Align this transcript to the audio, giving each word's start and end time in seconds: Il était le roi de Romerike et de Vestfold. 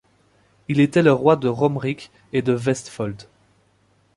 Il 0.67 0.79
était 0.79 1.03
le 1.03 1.13
roi 1.13 1.35
de 1.35 1.47
Romerike 1.47 2.09
et 2.33 2.41
de 2.41 2.53
Vestfold. 2.53 3.27